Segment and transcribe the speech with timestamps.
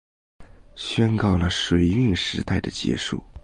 [0.75, 3.23] 宣告了水运时代的结束